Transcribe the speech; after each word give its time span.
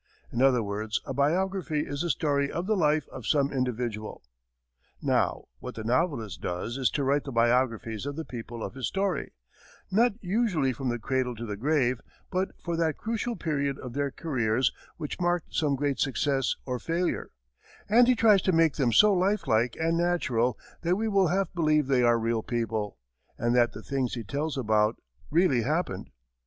In 0.31 0.41
other 0.41 0.63
words, 0.63 0.99
a 1.05 1.13
biography 1.13 1.81
is 1.85 2.01
the 2.01 2.09
story 2.09 2.51
of 2.51 2.65
the 2.65 2.75
life 2.75 3.07
of 3.09 3.27
some 3.27 3.53
individual. 3.53 4.23
Now 4.99 5.43
what 5.59 5.75
the 5.75 5.83
novelist 5.83 6.41
does 6.41 6.75
is 6.75 6.89
to 6.89 7.03
write 7.03 7.23
the 7.23 7.31
biographies 7.31 8.07
of 8.07 8.15
the 8.15 8.25
people 8.25 8.63
of 8.63 8.73
his 8.73 8.87
story; 8.87 9.31
not 9.91 10.13
usually 10.19 10.73
from 10.73 10.89
the 10.89 10.97
cradle 10.97 11.35
to 11.35 11.45
the 11.45 11.55
grave, 11.55 12.01
but 12.31 12.49
for 12.63 12.75
that 12.77 12.97
crucial 12.97 13.35
period 13.35 13.77
of 13.77 13.93
their 13.93 14.09
careers 14.09 14.71
which 14.97 15.19
marked 15.21 15.53
some 15.53 15.75
great 15.75 15.99
success 15.99 16.55
or 16.65 16.79
failure; 16.79 17.29
and 17.87 18.07
he 18.07 18.15
tries 18.15 18.41
to 18.41 18.51
make 18.51 18.77
them 18.77 18.91
so 18.91 19.13
life 19.13 19.45
like 19.47 19.75
and 19.79 19.97
natural 19.99 20.57
that 20.81 20.95
we 20.95 21.07
will 21.07 21.27
half 21.27 21.53
believe 21.53 21.85
they 21.85 22.01
are 22.01 22.17
real 22.17 22.41
people, 22.41 22.97
and 23.37 23.55
that 23.55 23.73
the 23.73 23.83
things 23.83 24.15
he 24.15 24.23
tells 24.23 24.57
about 24.57 24.95
really 25.29 25.61
happened. 25.61 26.09